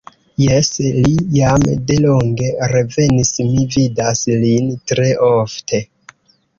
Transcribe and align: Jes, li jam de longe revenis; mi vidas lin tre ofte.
Jes, 0.43 0.69
li 0.95 1.11
jam 1.39 1.65
de 1.91 1.99
longe 2.07 2.49
revenis; 2.73 3.37
mi 3.53 3.69
vidas 3.79 4.27
lin 4.43 4.77
tre 4.93 5.11
ofte. 5.33 5.87